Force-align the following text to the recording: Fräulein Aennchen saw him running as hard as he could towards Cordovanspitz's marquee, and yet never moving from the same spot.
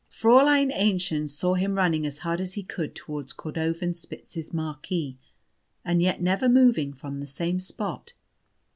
Fräulein 0.11 0.71
Aennchen 0.73 1.27
saw 1.29 1.53
him 1.53 1.75
running 1.75 2.07
as 2.07 2.17
hard 2.25 2.41
as 2.41 2.53
he 2.53 2.63
could 2.63 2.95
towards 2.95 3.33
Cordovanspitz's 3.33 4.51
marquee, 4.51 5.19
and 5.85 6.01
yet 6.01 6.19
never 6.19 6.49
moving 6.49 6.91
from 6.91 7.19
the 7.19 7.27
same 7.27 7.59
spot. 7.59 8.13